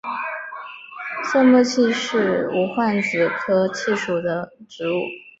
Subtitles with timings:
[1.31, 4.97] 色木槭是无患子科槭属的植物。